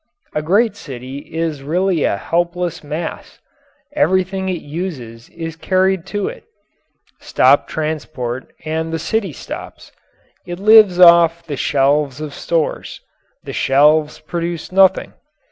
A 0.33 0.41
great 0.41 0.75
city 0.75 1.19
is 1.19 1.61
really 1.61 2.05
a 2.05 2.17
helpless 2.17 2.83
mass. 2.83 3.37
Everything 3.93 4.49
it 4.49 4.63
uses 4.63 5.29
is 5.29 5.55
carried 5.55 6.07
to 6.07 6.27
it. 6.27 6.43
Stop 7.19 7.67
transport 7.67 8.51
and 8.65 8.91
the 8.91 8.97
city 8.97 9.31
stops. 9.31 9.91
It 10.43 10.57
lives 10.57 10.99
off 10.99 11.45
the 11.45 11.55
shelves 11.55 12.19
of 12.19 12.33
stores. 12.33 12.99
The 13.43 13.53
shelves 13.53 14.17
produce 14.19 14.71
nothing. 14.71 15.13